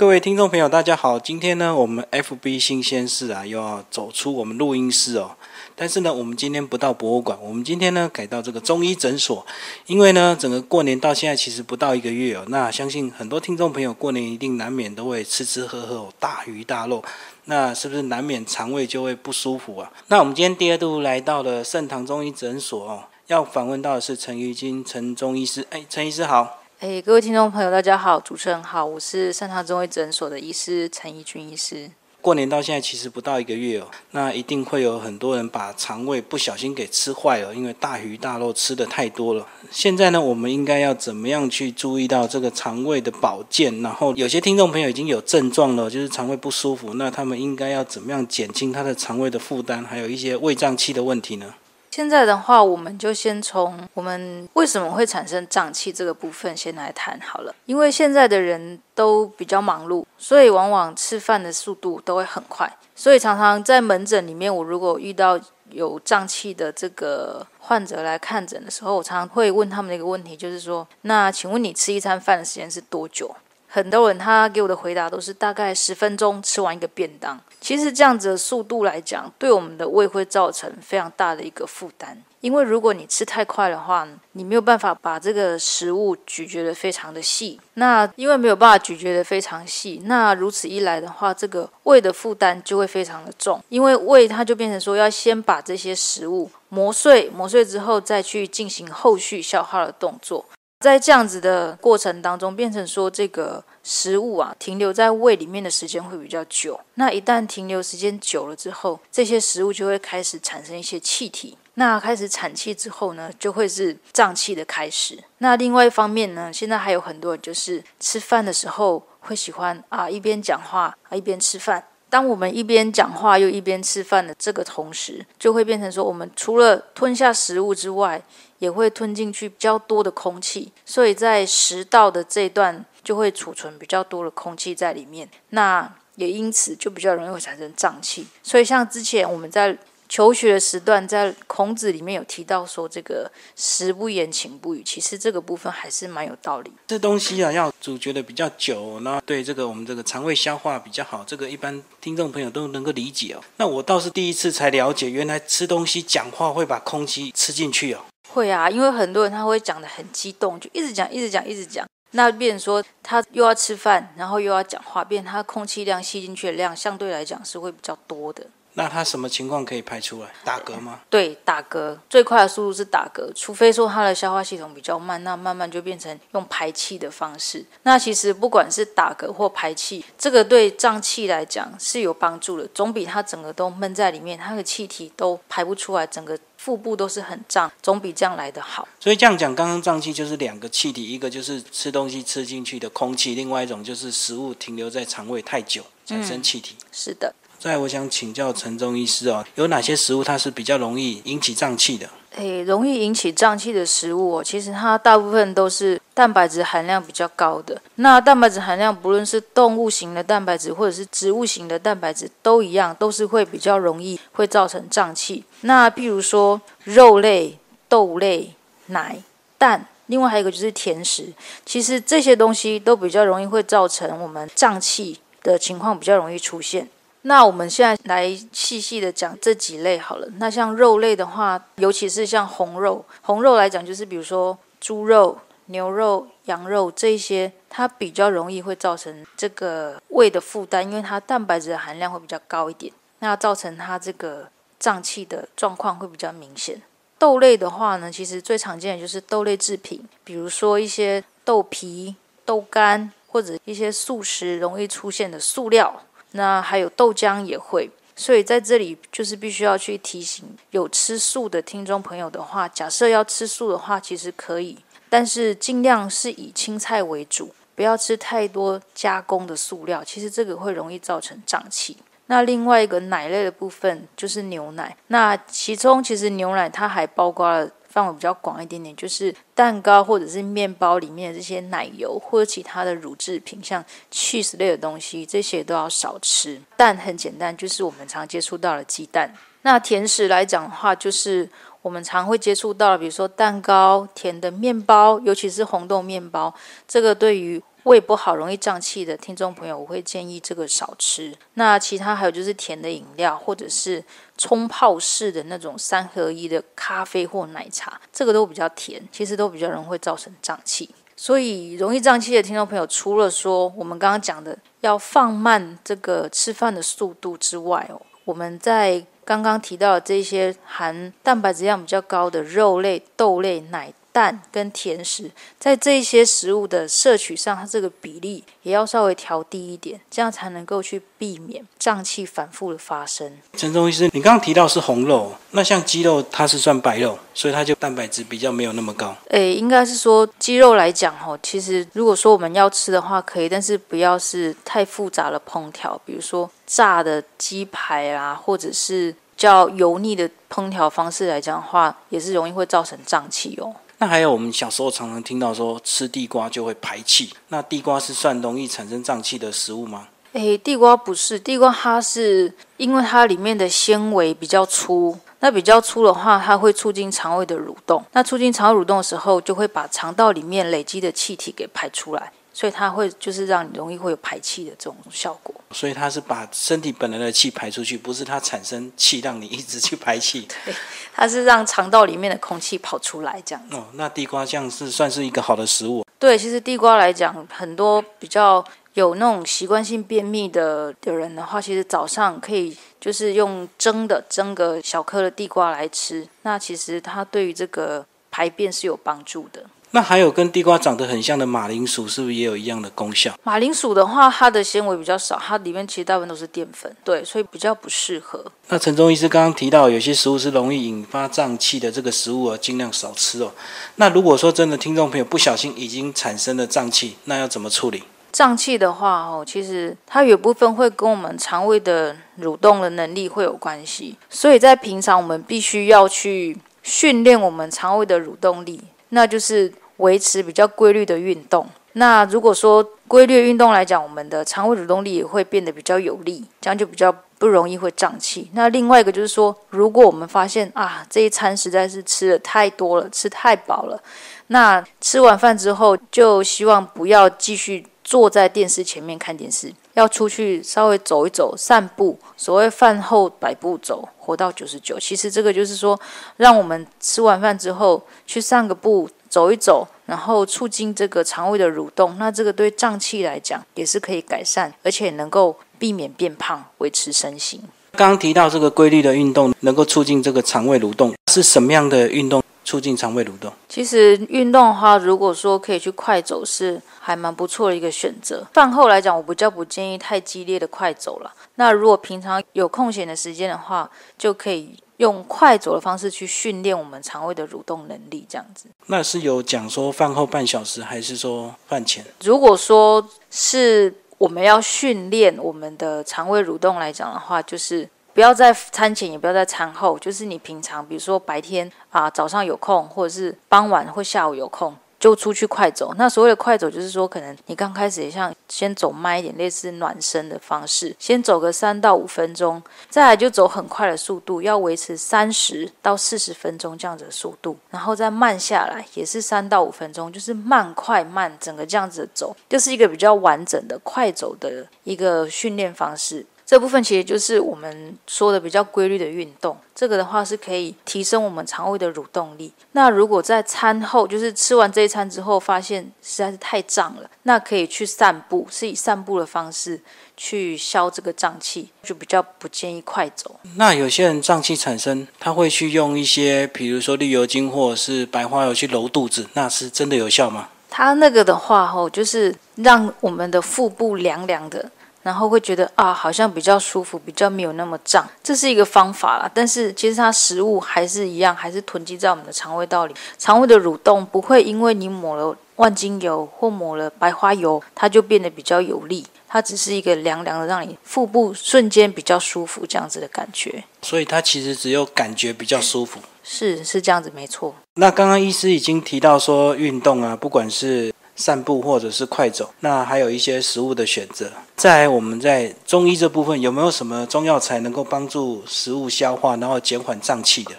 [0.00, 1.18] 各位听众朋友，大家好。
[1.20, 5.32] 今天呢，我们 FB 新鲜事啊，又要走出我们录音室哦。
[5.76, 9.46] 但是呢，我们今天不到博物馆，我们今天呢改到这个中医诊所。
[9.84, 12.42] 因为呢，整个过年到现在其实不到一个月哦。
[12.48, 17.04] 那相信很多听众朋友过年一定难免都会吃吃喝喝，大鱼大肉，
[17.44, 19.92] 那是不是难免肠胃就会不舒服啊？
[20.06, 25.66] 那我们今天第二度来到了盛唐中医诊所哦，要访问到的是陈玉金陈中医师。
[25.68, 26.59] 哎，陈医师好。
[26.80, 31.90] 哎，各位听众朋友，大家好，主持人好，我是善堂中医诊所的医师陈怡君医师。
[32.22, 39.46] 过年到现在其实不到一个月哦，那一定会有很多人把肠胃不小心给吃坏了，因为大鱼大肉吃的太多了。
[39.70, 43.82] 现在呢，我们应该要怎么样去注意到这个肠胃的保健？
[43.82, 51.52] 然后有些听众朋友已经有症状了，就是肠胃不舒服，那他们应该要怎么样减轻他的肠胃的负担，还有一些胃胀气的问题呢？
[52.00, 57.54] 现在的话，我们就先从我们为什么会产生胀气这个部分先来谈好了。
[57.66, 65.38] 因为现在的人都比较忙碌，所以往往吃饭的速度都会很快，所以常常在门诊里面，我如果遇到
[65.68, 73.36] 有胀气的这个患者来看诊的时候，我常常会问他们的一个问题，就是说，那请问你吃一餐饭的时间是多久？
[73.72, 77.40] 很多人他给我的回答都是大概十分钟吃完一个便当。
[77.60, 82.20] 其实这样子的速度来讲，对我们的胃会造成非常大的一个负担。
[82.40, 87.60] 因为如果你吃太快的话，你没有办法把这个食物咀嚼的非常的细。
[87.74, 93.62] 那因为没有办法咀嚼的非常细，那如此一来的话，这个胃的负担就会非常的重。
[93.68, 100.46] 因为胃它就变成说要先把这些食物磨碎，磨碎之后再去进行后续消化的动作。
[100.80, 106.80] 在这样子的过程当中，变成说这个食物啊停留在胃里面的时间会比较久。
[106.94, 111.58] 那一旦停留时间久了之后，这些食物就会开始产生一些气体。
[111.74, 115.22] 那开始产气之后呢，就会是胀气的开始。
[115.38, 121.84] 那另外一方面呢，现在还有很多人就是吃饭的时候会喜欢啊一边讲话啊一边吃饭。
[122.08, 128.20] 当我们一边讲话又一边吃饭的这个同时，就会变成说，我们除了吞下食物之外，
[128.60, 138.26] 也会吞进去比较多的空气，所以在食道的这段就会储存比较多的空气在里面，那也因此就比较容易会产生胀气。
[138.42, 139.76] 所以像之前我们在
[140.08, 146.72] 求学的时段，在孔子里面有提到说，这个食不言，寝不语，其实这个部分还是蛮有道理。
[146.88, 153.40] 这东西啊，要咀嚼得比较久，那对这个我们这个肠胃消化比较好，这个一般听众朋友都能够理解哦。
[153.56, 158.00] 那我倒是第一次才了解，原来吃东西讲话会把空气吃进去哦。
[158.32, 161.86] 会啊，因为很多人他会讲的很激动，就一直讲，一直讲，一直讲。
[162.12, 168.46] 那变说他又要吃饭，然后又要讲话，变他空气量吸进去的量相对来讲是会比较多的。
[168.82, 170.28] 那他什么情况可以排出来？
[170.44, 171.00] 打嗝吗？
[171.10, 177.64] 对，打嗝最快的速度是打嗝，除非说他的消化系统比较慢，那慢慢就变成用排气的方式。
[177.82, 188.86] 那其实不管是打嗝或排气，这个对胀气来讲是有帮助的，总比它整个都闷在里面，他的气体都排不出来，整个腹部都是很胀，总比这样来的好。
[188.98, 196.76] 所以这样讲，刚刚胀气就是两个气体，一个就是吃东西吃进去的空气，另外一种就是食物停留在肠胃太久产生气体。
[196.92, 197.34] 是的。
[197.60, 202.08] 再，我想请教陈中医师哦，有哪些食物它是比较容易引起胀气的？
[202.36, 207.78] 诶，容易引起胀气的食物哦，其实它大部分都是蛋白质含量比较高的。
[207.96, 215.44] 那蛋白质含量，不论是动物型的蛋白质或者是植物型的蛋白质，都一样，都是会比较容易会造成胀气。
[215.60, 217.58] 那譬如说肉类、
[217.90, 218.54] 豆类、
[218.86, 219.22] 奶、
[219.58, 221.30] 蛋，另外还有一个就是甜食，
[221.66, 226.88] 其实这些东西都比较容易会造成我们胀气的情况比较容易出现。
[227.22, 230.26] 那我们现在来细细的讲这几类好了。
[230.38, 244.48] 那像肉类的话，尤其是像红肉，红肉来讲就是比如说猪肉、牛肉、羊肉这些，它比较容易会造成这个胃的负担，因为它蛋白质的含量会比较高一点，那造成它这个
[244.78, 246.80] 胀气的状况会比较明显。
[247.18, 252.16] 豆类的话呢，其实最常见的就是豆类制品，比如说一些豆皮、
[252.46, 256.00] 豆干或者一些素食容易出现的塑料。
[256.32, 264.78] 那还有豆浆也会，所以在这里就是必须要去提醒有吃素的听众朋友的话，假设要吃素的话，其实可以，
[265.08, 271.96] 但是尽量是以青菜为主，不要吃太多加工的塑料，其实这个会容易造成胀气。
[272.26, 277.70] 那另外一个奶类的部分就是牛奶，那其中其实牛奶它还包括了。
[277.90, 286.62] 范围比较广一点点，就是蛋糕或者是面包里面的这些奶油或者其他的乳制品，像 cheese 类的东西，这些都要少吃。
[286.76, 289.34] 蛋很简单，就是我们常接触到的鸡蛋。
[289.62, 291.46] 那甜食来讲的话，就是
[291.82, 296.54] 我们常会接触到，比如说蛋糕、甜的面包，尤其是红豆面包，
[296.88, 301.34] 这个对于胃不好、容易胀气的听众朋友，我会建议这个少吃。
[301.54, 304.04] 那其他还有就是甜的饮料，或者是
[304.36, 310.90] 冲泡式的那种三合一的咖啡或奶茶，这个都比较甜，其实都比较容易造成胀气。
[311.16, 323.92] 所以容易胀气的听众朋友，除了说我们刚刚讲的要放慢这个吃饭的速度之外哦，我们在刚刚提到的这些含蛋白质量比较高的肉类、豆类、奶。
[324.12, 333.38] 蛋跟甜食，在这些食物的摄取上，它这个比例也要稍微调低一点，这样才能够去避免胀气反复的发生。
[333.56, 339.16] 陈中医师，你刚刚提到是红肉，那像鸡肉它是算白肉，所以它就蛋白质比较没有那么高。
[339.28, 353.74] 诶，应该是说鸡肉来讲，哦，其实如果说我们要吃的话，可以，但是不要是太复杂的烹调，比如说炸的鸡排啦，或者是较油腻的烹调方式来讲的话，也是容易会造成胀气哦。
[354.02, 360.08] 那还有我们小时候常常听到说吃地瓜就会排气，那地瓜是算容易产生胀气的食物吗？
[360.32, 372.32] 诶，地瓜不是，地瓜它是因为它里面的纤维比较粗，那比较粗的话，它会促进肠胃的蠕动，那促进肠胃蠕动的时候，就会把肠道里面累积的气体给排出来。
[372.60, 375.54] 所以它会就是让你容易会有排气的这种效果。
[375.70, 380.46] 所以它是把身体本来的气排出去，不是它产生气让你一直去排气。
[380.66, 380.74] 对，
[381.14, 383.74] 它是让肠道里面的空气跑出来这样子。
[383.74, 386.04] 哦，那地瓜酱是算是一个好的食物。
[386.18, 388.62] 对，其实地瓜来讲，很多比较
[388.92, 396.28] 有那种习惯性便秘的的人的话，其实早上可以就是用蒸的蒸个小颗的地瓜来吃。
[396.42, 399.64] 那其实它对于这个排便是有帮助的。
[399.92, 403.34] 那还有跟地瓜长得很像的马铃薯，是不是也有一样的功效？
[403.42, 408.44] 马铃薯的话，它的纤维比较少，它里面其实大部分都是淀粉，对，所以比较不适合。
[408.68, 413.50] 那陈中医师刚刚提到，有些食物是容易引发胀气的，这个食物啊，尽量少吃哦。
[413.96, 418.04] 那如果说真的听众朋友不小心已经产生了胀气，那要怎么处理？
[418.30, 428.80] 胀气的话，哦，其实它有部分会跟我们肠胃的蠕动的能力会有关系，所以在平常我们必须要去训练我们肠胃的蠕动力。
[429.12, 431.66] 那就是维持比较规律的运动。
[431.94, 438.48] 那如果说规律运动来讲，我们的肠胃蠕动力也会变得比较有力，这样就比较不容易会胀气。
[438.54, 444.00] 那另外一个就是说，如果我们发现啊这一餐实在是吃的太多了，吃太饱了，
[444.48, 449.72] 那吃完饭之后就希望不要继续坐在电视前面看电视。
[449.94, 454.96] 要出去稍微走一走、散步，所谓饭后百步走，活到九十九。
[455.00, 455.98] 其实这个就是说，
[456.36, 462.18] 让我们吃完饭之后去散个步、走一走，然后促进这个肠胃的蠕动。
[462.18, 467.62] 那这个对胀气来讲也是可以改善，而且能够避免变胖、维持身形。
[467.92, 472.42] 刚刚提到这个规律的运动能够促进这个肠胃蠕动，是什么样的运动？
[472.62, 473.52] 促进肠胃蠕动。
[473.68, 478.46] 其实运动的话，如果说可以去快走，是还蛮不错的一个选择。
[478.52, 481.32] 饭后来讲，我比较不建议太激烈的快走了。
[481.56, 488.66] 那如果平常有空闲的时间的话，就可以用快走的方式去训练我们肠胃的蠕动能力，这样子。
[488.86, 492.04] 那是有讲说饭后半小时，还是说饭前？
[492.22, 497.88] 如果说是我们要训练我们的肠胃蠕动来讲的话，就是。
[498.12, 505.94] 不要在餐前，也不要在餐后，就是你平常，比如说白天啊，早上有空，或者是傍晚或下午有空，就出去快走。
[505.96, 526.26] 那所谓的快走，就是说可能你刚开始也像先走慢一点，类似暖身的方式，先走个三到五分钟，再来就走很快的速度，要维持三十到四十分钟这样子的速度，然后再慢下来，也是三到五分钟，就是慢快慢，整个这样子走，就是一个比较完整的快走的一个训练方式。
[526.50, 532.52] 这部分其实就是我们说的比较规律的运动，这个的话是可以提升我们肠胃的蠕动力。
[532.72, 539.80] 那如果在餐后，就是吃完这一餐之后，发现实在是太胀了，那可以去散步，是以散步的方式
[540.16, 543.38] 去消这个胀气，就比较不建议快走。
[543.54, 550.48] 那有些人胀气产生，他会去用一些，比如说绿油精或者是白花油去揉肚子，那是真的有效吗？
[550.68, 554.68] 它那个的话，吼，就是让我们的腹部凉凉的。
[555.02, 559.30] 然后会觉得啊，好像比较舒服，比较没有那么胀，这是一个方法啦。
[559.32, 562.94] 但是其实它食物还是一样，还是囤积在我们的肠胃道里。
[563.18, 569.06] 肠胃的蠕动不会因为你抹了万金油或抹了白花油，它就变得比较有力。
[569.32, 573.62] 它只是一个凉凉的，让你腹部瞬间比较舒服这样子的感觉。
[573.80, 576.00] 所以它其实只有感觉比较舒服。
[576.24, 577.54] 是是这样子，没错。
[577.74, 584.30] 那刚刚医师已经提到说，运动啊，不管是散步或者是快走，那还有一些食物的选择。
[584.56, 590.52] 在我们在中医这部分，有没有什么中药材能够帮助食物消化，然后减缓胀气的？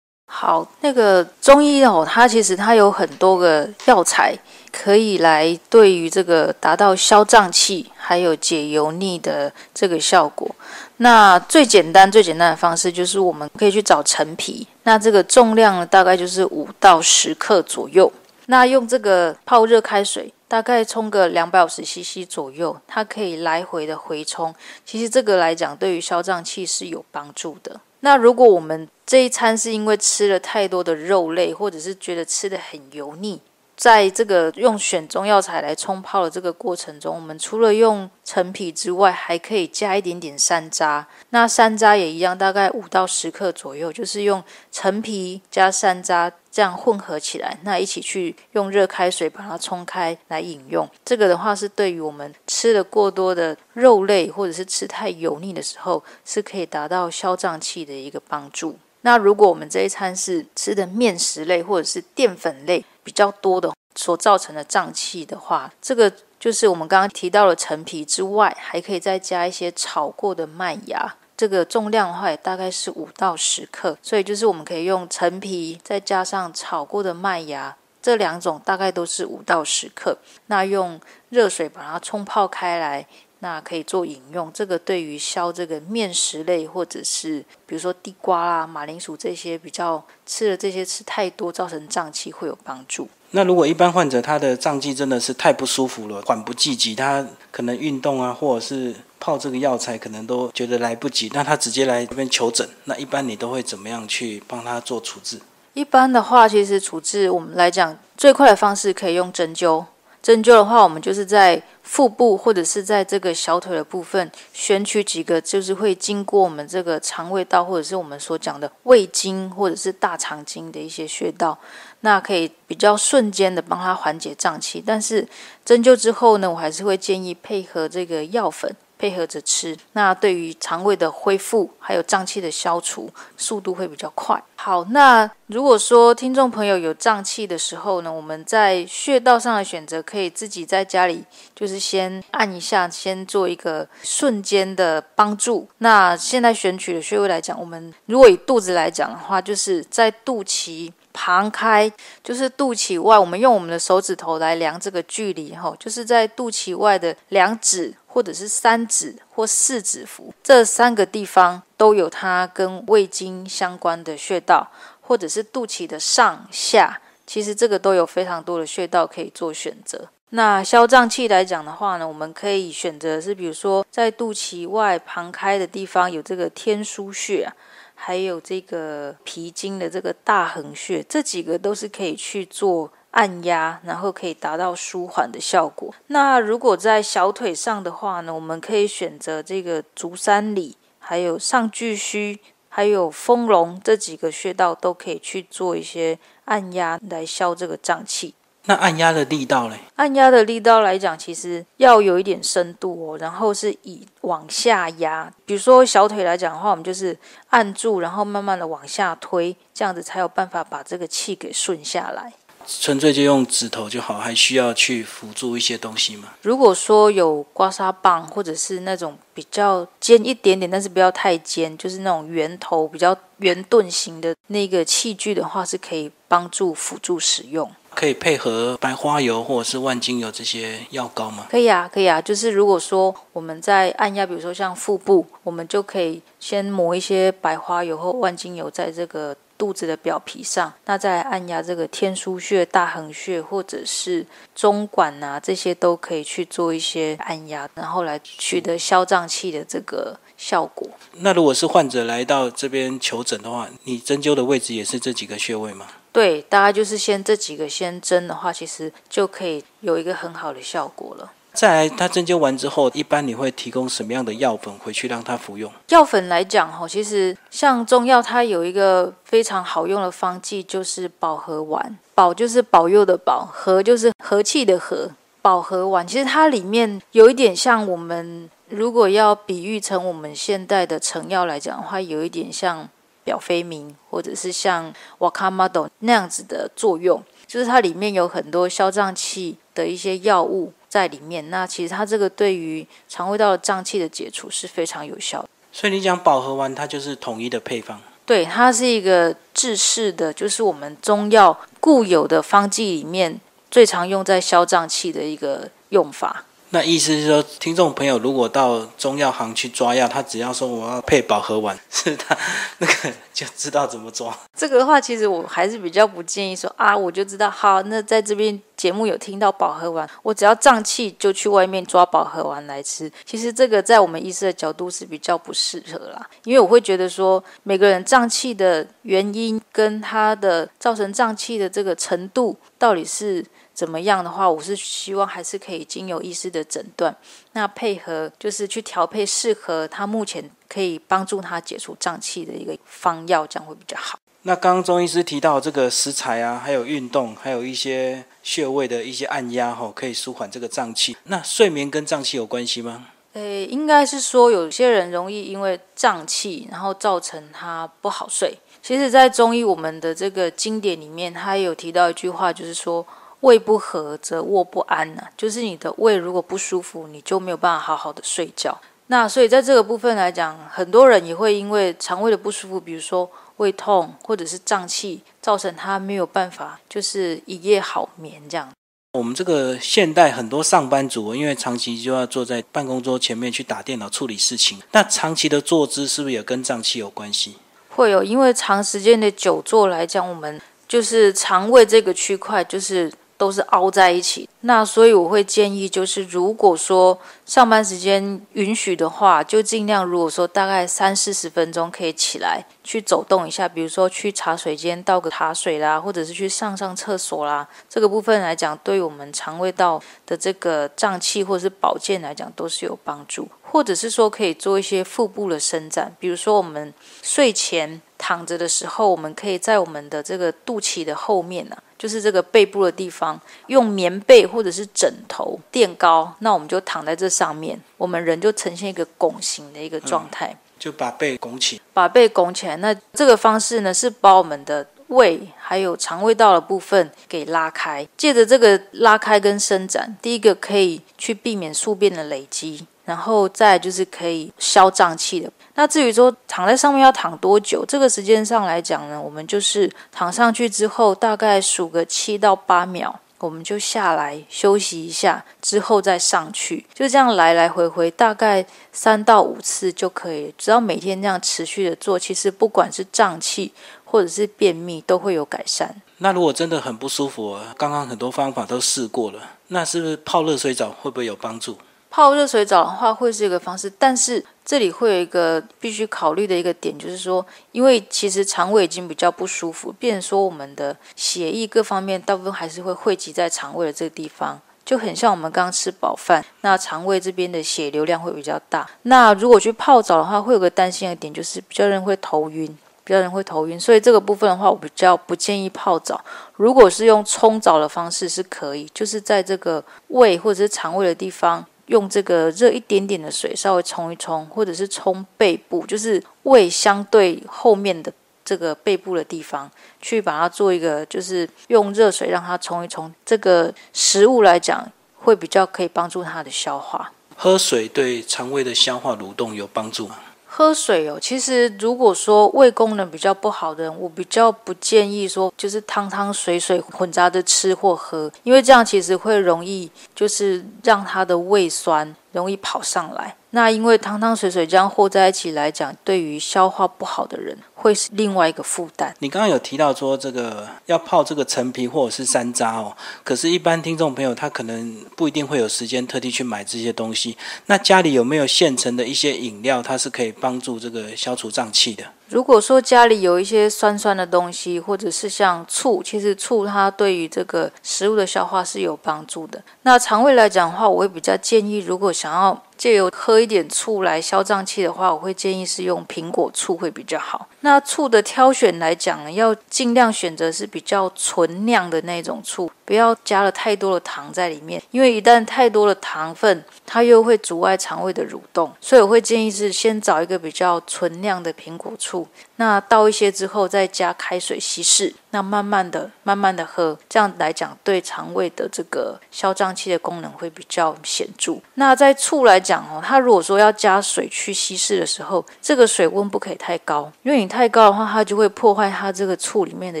[0.26, 4.36] 好，那个中医哦，它其实它有很多个药材
[4.72, 10.50] 可以来对于这个达到消胀气还有解油腻的这个效果。
[10.96, 18.10] 那最简单、最简单的方式就是我们可以去找陈皮，那这个重量大概就是五到十克左右。
[18.46, 24.54] 那用这个泡热开水，大概冲个两百五十 CC 左右，它可以来回的回冲。
[24.84, 27.80] 其实这个来讲，对于消胀气是有帮助的。
[28.00, 33.40] 那如果我们这一餐是因为吃了太多的肉类，或者是觉得吃的很油腻，
[33.82, 41.04] 在这个用选中药材来冲泡的这个过程中，我们除了用陈皮之外，还可以加一点点山楂。
[41.30, 50.88] 那山楂也一样，大概五到十克左右，就是用陈皮加山楂这样混合起来，那一起去用热开水把它冲开来饮用。
[51.04, 58.78] 这个的话是对于我们吃了过多的肉类，或者是吃太油腻的时候，是可以达到消胀气的一个帮助。
[59.02, 80.16] 那如果我们这一餐是吃的面食类或者是淀粉类比较多的，所造成的胀气的话，这个就是我们刚刚提到了陈皮之外，还可以再加一些炒过的麦芽，这个重量的话也大概是五到十克，所以就是我们可以用陈皮再加上炒过的麦芽，这两种大概都是五到十克，
[80.46, 83.06] 那用热水把它冲泡开来。
[83.42, 93.08] 那可以做饮用，这个对于消这个面食类，或者是比如说地瓜啦、马铃薯这些比较吃了这些吃太多，造成胀气会有帮助。
[93.32, 105.40] 那如果一般患者他的胀气真的是太不舒服了，缓不济急，他可能运动啊，或者是泡这个药材，可能都觉得来不及，那他直接来这边求诊，那一般你都会怎么样去帮他做处置？
[105.74, 109.84] 一般的话，其实处置我们来讲最快的方式可以用针灸。
[110.22, 121.58] 针灸的话，我们就是在腹部或者是在这个小腿的部分选取几个，就是会经过我们这个肠胃道或者是我们所讲的胃经或者是大肠经的一些穴道，
[122.00, 124.80] 那可以比较瞬间的帮他缓解胀气。
[124.86, 125.26] 但是
[125.64, 128.72] 针灸之后呢，我还是会建议配合这个药粉。
[129.02, 134.40] 配合着吃，那对于肠胃的恢复还有胀气的消除，速度会比较快。
[134.54, 145.66] 好，那如果说听众朋友有胀气的时候呢，我们在穴道上的选择，可以自己在家里就是先按一下，先做一个瞬间的帮助。
[145.78, 151.90] 那现在选取的穴位来讲，我们如果以肚子来讲的话，就是在肚脐旁开，
[152.22, 157.92] 就是肚脐外，我们用我们的手指头来量这个距离，哈，就是在肚脐外的两指。
[158.12, 170.10] 或者是三指或四指腹这三个地方都有它跟胃经相关的穴道，或者是肚脐的上下，其实这个都有非常多的穴道可以做选择。
[170.28, 177.50] 那消胀气来讲的话呢，我们可以选择是，比如说在肚脐外旁开的地方有这个天枢穴，
[177.94, 182.92] 还有这个脾经的这个大横穴，这几个都是可以去做。
[183.12, 185.94] 按压，然后可以达到舒缓的效果。
[186.08, 198.34] 那如果在小腿上的话呢，我们可以选择这个足三里，还有上巨虚，还有丰隆这几个穴道，都可以去做一些按压来消这个胀气。
[198.64, 199.76] 那按压的力道嘞？
[199.96, 205.28] 按压的力道来讲，其实要有一点深度哦，然后是以往下压。
[205.44, 207.18] 比如说小腿来讲的话，我们就是
[207.50, 212.32] 按住，然后慢慢的往下推，这样子才有办法把这个气给顺下来。
[212.66, 216.32] 纯粹就用指头就好，还需要去辅助一些东西吗？
[216.42, 227.70] 如果说有刮痧棒，或者是那种比较尖一点点，但是不要太尖，就是那种圆头比较圆钝型的那个器具的话，是可以帮助辅助使用。
[227.94, 231.46] 可以配合白花油或者是万金油这些药膏吗？
[231.50, 232.22] 可以啊，可以啊。
[232.22, 239.36] 就是如果说我们在按压，比如说像腹部，我们就可以先抹一些白花油或万金油在这个。
[239.62, 244.26] 肚子的表皮上，那再按压这个天枢穴、大横穴，或者是
[244.56, 250.90] 中脘啊，这些都可以去做一些按压，然后来取得消胀气的这个效果。
[251.18, 255.86] 那如果是患者来到这边求诊的话，你针灸的位置也是这几个穴位吗？
[256.10, 261.30] 对，大概就是先这几个先针的话，其实就可以有一个很好的效果了。
[261.54, 265.70] 再来，他针灸完之后，一般你会提供什么样的药粉回去让他服用？
[265.88, 271.98] 药粉来讲，哈，其实像中药，它有一个非常好用的方剂，就是保和丸。
[272.14, 275.10] 保就是保佑的保，和就是和气的和。
[275.42, 282.88] 保和丸其实它里面有一点像我们，如果要比喻成我们现代的成药来讲的话，有一点像
[283.24, 290.72] 表飞明，或者是像瓦卡玛豆那样子的作用，就是它里面有很多消胀气的一些药物。
[290.92, 295.48] 在里面，那其实它这个对于肠胃道的胀气的解除是非常有效的。
[295.72, 297.98] 所以你讲饱和丸，它就是统一的配方。
[298.26, 306.44] 对，它是一个制式的，就是我们中药固有的方剂里面最常用在消胀气的一个用法。
[306.74, 312.34] 那意思是说，听众朋友如果到中药行去抓药，他只要说我要配保和丸， 是他
[312.78, 314.34] 那个就知道怎么抓。
[314.56, 317.82] 这个的话，其实我还是比较不建议说啊，我就知道好。
[317.82, 323.12] 那在这边节目有听到饱和丸，我只要胀气就去外面抓饱和丸来吃。
[323.26, 333.44] 其实这个在我们医师的角度是比较不适合啦，因为我会觉得说，每个人胀气的原因跟他的造成胀气的这个程度到底是。
[333.74, 337.16] 怎么样的话，我是希望还是可以经由医师的诊断，
[337.52, 344.18] 那配合就是去调配适合他目前可以帮助他解除胀气的一个方药，这样会比较好。
[344.42, 351.16] 那刚刚中医师提到这个食材啊，还有运动，还有一些穴位的一些按压，吼，可以舒缓这个胀气。
[351.24, 353.06] 那睡眠跟胀气有关系吗？
[353.32, 358.58] 诶，应该是说有些人容易因为胀气，然后造成他不好睡。
[358.82, 363.06] 其实，在中医我们的这个经典里面，他有提到一句话，就是说。
[363.42, 368.80] 胃不和则卧不安呐，就是你的胃如果不舒服，你就没有办法好好的睡觉。
[369.08, 378.70] 那所以在这个部分来讲，很多人也会因为肠胃的不舒服，比如说胃痛或者是胀气，造成他没有办法就是一夜好眠这样。
[379.14, 387.56] 我们这个现代很多上班族，因为长期就要坐在办公桌前面去打电脑处理事情，那长期的坐姿是不是也跟胀气有关系？
[387.90, 393.12] 会有，因为长时间的久坐来讲，我们就是肠胃这个区块就是。
[393.42, 407.66] 都是凹在一起，那所以我会建议，就是如果说上班时间允许的话，就尽量如果说大概三四十分钟可以起来去走动一下，比如说去茶水间倒个茶水啦，或者是去上上厕所啦。
[407.90, 421.76] 这个部分来讲，对我们肠胃道的这个胀气或者是保健来讲都是有帮助，或者是说可以做一些腹部的伸展，比如说我们睡前躺着的时候，我们可以在我们的这个肚脐的后面呢。
[421.98, 432.76] 就是这个背部的地方，用棉被或者是枕头垫高，那我们就躺在这上面，我们人就呈现一个拱形的一个状态，就把背拱起，把背拱起来。
[432.78, 442.84] 那这个方式呢，是把我们的胃还有肠胃道的部分给拉开，借着这个拉开跟伸展，第一个可以去避免宿便的累积。
[443.04, 445.50] 然后再就是可以消胀气的。
[445.74, 460.54] 那至于说躺在上面要躺多久，这个时间上来讲呢，我们就是躺上去之后，大概数个七到八秒，我们就下来休息一下，之后再上去，就这样来来回回，大概三到五次就可以。
[460.58, 463.72] 只要每天这样持续的做，其实不管是胀气
[464.04, 466.02] 或者是便秘，都会有改善。
[466.18, 471.78] 那如果真的很不舒服，刚刚很多方法都试过了，那是不是泡热水澡会不会有帮助？
[472.12, 488.86] 泡热水澡的话会是一个方式，但是这里会有一个必须考虑的一个点，就是说，因为其实肠胃已经比较不舒服，变说我们的血液各方面大部分还是会汇集在肠胃的这个地方，就很像我们刚吃饱饭，那肠胃这边的血流量会比较大。
[489.04, 492.66] 那如果去泡澡的话，会有个担心的点，就是比较人会头晕，
[493.04, 496.22] 比较人会头晕，所以这个部分的话，我比较不建议泡澡。
[496.56, 501.64] 如果是用冲澡的方式是可以，就是在这个胃或者是肠胃的地方。
[501.92, 508.10] 用这个热一点点的水稍微冲一冲，或者是冲背部，就是胃相对后面的
[508.42, 513.12] 这个背部的地方，去把它做一个，就是用热水让它冲一冲。
[513.26, 517.12] 这个食物来讲，会比较可以帮助它的消化。
[517.36, 520.16] 喝水对肠胃的消化蠕动有帮助吗？
[520.54, 533.34] 喝水哦，其实如果说胃功能比较不好的人，我比较不建议说就是汤汤水水混杂着吃或喝，因为这样其实会容易就是让他的胃酸容易跑上来。
[533.54, 539.14] 那因为汤汤水水这样和在一起来讲，对于消化不好的人会是另外一个负担。
[539.18, 547.36] 你刚刚有提到说这个要泡这个陈皮或者是山楂哦，可是，一般听众朋友他可能不一定会有时间特地去买这些东西。
[547.66, 552.04] 那家里有没有现成的一些饮料，它是可以帮助这个消除胀气的？
[552.28, 559.62] 如果说家里有一些酸酸的东西，或者是像醋，其实醋它对于这个食物的消化是有帮助的。
[559.82, 567.48] 那肠胃来讲的话，我会比较建议，如果想要借由喝一点醋来消胀气的话，我会建议是用苹果醋会比较好。
[567.62, 572.70] 那醋的挑选来讲呢，要尽量选择是比较纯酿的那种醋。
[572.84, 578.70] 不要加了太多的糖在里面，因为一旦太多的糖分，它又会阻碍肠胃的蠕动。
[578.80, 582.26] 所以我会建议是先找一个比较纯酿的苹果醋，
[582.62, 591.56] 那倒一些之后再加开水稀释，那慢慢的、慢慢的喝，这样来讲对肠胃的这个消胀气的功能会比较显著。
[591.74, 600.00] 那在醋来讲哦，它如果说要加水去稀释的时候，这个水温不可以太高，因为你太高的话，它就会破坏它这个醋里面的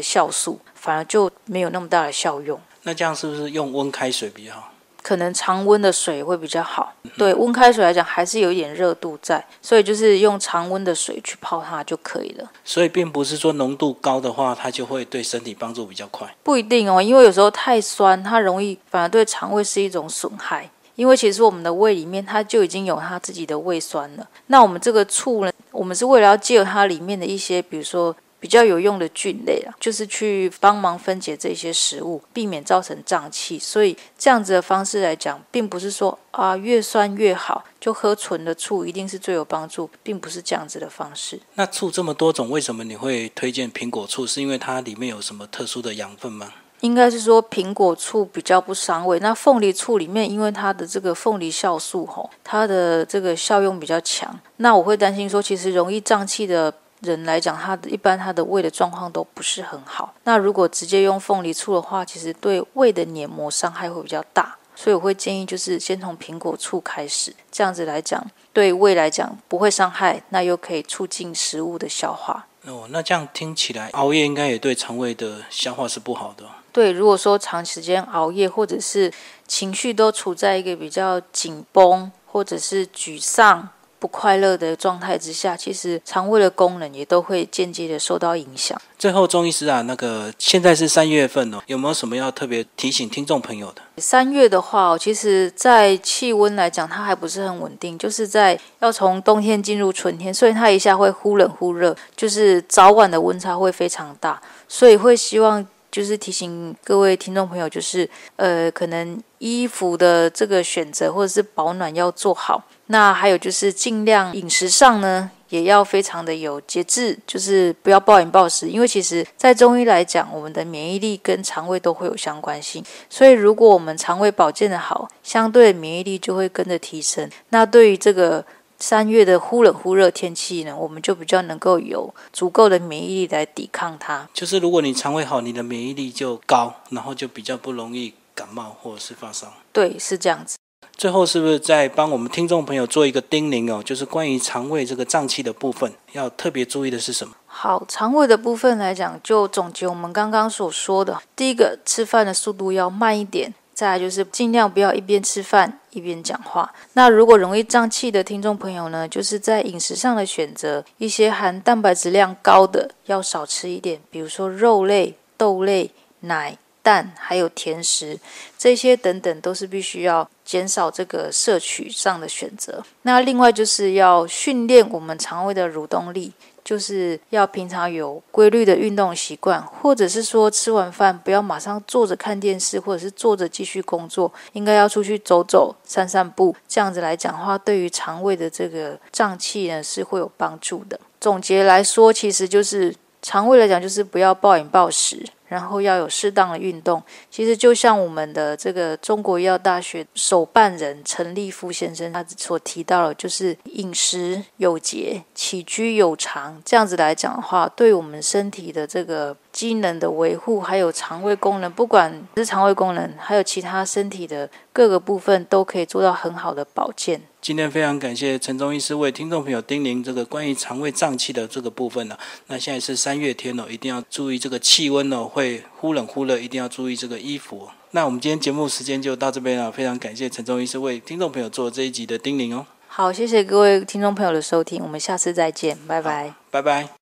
[0.00, 2.60] 酵素，反而就没有那么大的效用。
[2.84, 4.71] 那这样是不是用温开水比较好？
[5.02, 6.92] 可能常温的水会比较好。
[7.18, 12.50] 对，温开水来讲还是有一点热度在，所以就是用常温的水去泡它就可以了。
[12.64, 16.32] 所以并不是说浓度高的话，它就会对身体帮助比较快。
[16.42, 20.70] 不一定哦，因为有时候太酸，它容易反而对肠胃是一种损害。
[20.94, 24.28] 因为其实我们的胃里面它就已经有它自己的胃酸了。
[24.46, 28.14] 那我们这个醋呢，我们是为了要借它里面的一些，比如说。
[28.42, 33.56] 比较有用的菌类啊，就是去帮忙分解这些食物，避免造成胀气。
[33.56, 41.38] 所以这样子的方式来讲，并不是说啊越酸越好，就喝纯的醋一定是最有帮助，并不是这样子的方式。
[41.54, 44.26] 那醋这么多种，为什么你会推荐苹果醋？
[44.26, 46.52] 是因为它里面有什么特殊的养分吗？
[46.80, 49.20] 应该是说苹果醋比较不伤胃。
[49.20, 54.36] 那凤梨醋里面，因为它的这个凤梨酵素吼，它的这个效用比较强。
[54.56, 56.74] 那我会担心说，其实容易胀气的。
[57.02, 60.14] 人来讲，他的一般他的胃的状况都不是很好。
[60.24, 64.56] 那如果直接用凤梨醋的话，其实对胃的黏膜伤害会比较大。
[64.74, 72.46] 所以我会建议，就是先从苹果醋开始，这样子来讲，对胃来讲不会伤害，那又可以促进食物的消化。
[72.64, 76.46] 哦，那这样听起来，熬夜应该也对肠胃的消化是不好的。
[76.72, 79.12] 对，如果说长时间熬夜，或者是
[79.46, 83.68] 情绪都处在一个比较紧绷，或者是沮丧。
[84.02, 88.76] 不快乐的状态之下，其实肠胃的功能也都会间接的受到影响。
[88.98, 93.82] 最后，钟医师啊，那个现在是三月份哦，有没有什么要特别提醒听众朋友的？
[93.98, 105.64] 三月的话，其实在气温来讲，它还不是很稳定，就是在要从冬天进入春天，所以它一下会忽冷忽热，就是早晚的温差会非常大，所以会希望。
[105.92, 112.64] 就是提醒各位听众朋友，就是呃，可能衣服的这个选择或者是保暖要做好。
[112.86, 118.68] 那还有就是尽量饮食上呢，也要非常的有节制，就是不要暴饮暴食。
[118.68, 122.82] 因为其实在中医来讲，我们的免疫力跟肠胃都会有相关性。
[123.10, 127.30] 所以如果我们肠胃保健的好，相对免疫力就会跟着提升。
[127.50, 128.42] 那对于这个。
[128.82, 134.28] 三月的忽冷忽热天气呢，我们就比较能够有足够的免疫力来抵抗它。
[134.34, 139.54] 就是如果你肠胃好，你的免疫力就高，然后就比较不容易感冒或者是发烧。
[139.72, 140.56] 对，是这样子。
[140.96, 143.80] 最后是不是再帮我们听众朋友做一个叮咛哦？
[143.80, 147.34] 就是关于肠胃这个脏器的部分，要特别注意的是什么？
[147.46, 153.54] 好，肠胃的部分来讲，就总结我们刚刚所说的，第一个，吃饭的速度要慢一点。
[153.74, 156.72] 再来就是尽量不要一边吃饭一边讲话。
[156.92, 168.18] 那如果容易胀气的听众朋友呢，就是在饮食上的选择，一些含蛋白质量高的要少吃一点，比如说肉类、豆类、奶、蛋，还有甜食，
[168.58, 172.84] 这些等等都是必须要减少这个摄取上的选择。
[173.02, 176.32] 那另外就是要训练我们肠胃的蠕动力。
[176.64, 190.98] 就是要平常有规律的运动习惯，或者是说吃完饭不要马上坐着看电视，或者是坐着继续工作，应该要出去走走、散散步，这样子来讲话，对于肠胃的这个胀气呢是会有帮助的。
[191.20, 192.92] 总结来说，其实就是
[193.22, 195.24] 肠胃来讲，就是不要暴饮暴食。
[195.48, 209.36] 然后要有适当的运动，其实就像我们的这个中国医药大学首办人陈立夫先生他所提到的，就是饮食有节、起居有常，这样子来讲的话，对我们身体的这个。
[209.52, 217.20] 机能的维护，还有肠胃功能，不管是肠胃功能，还有其他身体的各个部分，都可以做到很好的保健。
[217.42, 222.16] 今天非常感谢陈中医师为听众朋友叮咛这个关于肠胃胀气的这个部分呢。
[222.46, 227.68] 那现在是三月天哦，一定要注意这个气温哦，会忽冷忽热，一定要注意这个衣服。
[227.90, 232.64] 那我们今天节目时间就到这边了，非常感谢陈中医师为听众朋友做这一集的叮咛哦。
[232.86, 236.92] 好，谢谢各位听众朋友的收听，我们下次再见，拜拜，拜拜。